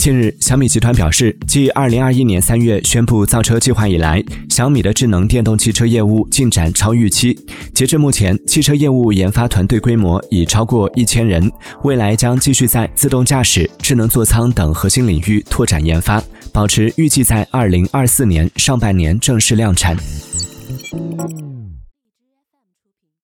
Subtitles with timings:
[0.00, 7.38] 近日，小米集团表示，继2021年3月宣布造车计划以来，小米的智能电动汽车业务进展超预期。
[7.74, 11.52] 截至目前，汽车业务研发团队规模已超过一千人，
[11.82, 19.94] 未来将继续在自动驾驶、智能座舱等核心领域拓展研发，保持预计在2024年上半年正式量产。